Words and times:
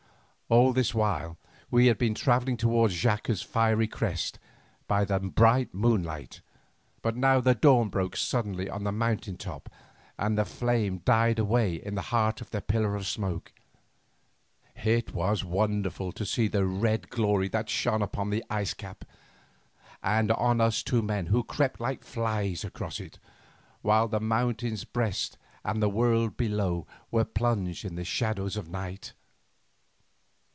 All 0.53 0.73
this 0.73 0.93
while 0.93 1.37
we 1.69 1.87
had 1.87 1.97
been 1.97 2.13
travelling 2.13 2.57
towards 2.57 2.93
Xaca's 2.93 3.41
fiery 3.41 3.87
crest 3.87 4.37
by 4.85 5.05
the 5.05 5.17
bright 5.17 5.73
moonlight, 5.73 6.41
but 7.01 7.15
now 7.15 7.39
the 7.39 7.55
dawn 7.55 7.87
broke 7.87 8.17
suddenly 8.17 8.69
on 8.69 8.83
the 8.83 8.91
mountain 8.91 9.37
top, 9.37 9.69
and 10.19 10.37
the 10.37 10.43
flame 10.43 10.97
died 11.05 11.39
away 11.39 11.75
in 11.75 11.95
the 11.95 12.01
heart 12.11 12.41
of 12.41 12.49
the 12.49 12.59
pillar 12.61 12.95
of 12.97 13.07
smoke. 13.07 13.53
It 14.75 15.13
was 15.13 15.45
wonderful 15.45 16.11
to 16.11 16.25
see 16.25 16.49
the 16.49 16.65
red 16.65 17.09
glory 17.09 17.47
that 17.47 17.69
shone 17.69 18.01
upon 18.01 18.29
the 18.29 18.43
ice 18.49 18.73
cap, 18.73 19.05
and 20.03 20.33
on 20.33 20.59
us 20.59 20.83
two 20.83 21.01
men 21.01 21.27
who 21.27 21.45
crept 21.45 21.79
like 21.79 22.03
flies 22.03 22.65
across 22.65 22.99
it, 22.99 23.19
while 23.83 24.09
the 24.09 24.19
mountain's 24.19 24.83
breast 24.83 25.37
and 25.63 25.81
the 25.81 25.87
world 25.87 26.35
below 26.35 26.85
were 27.09 27.23
plunged 27.23 27.85
in 27.85 27.95
the 27.95 28.03
shadows 28.03 28.57
of 28.57 28.67
night. 28.67 29.13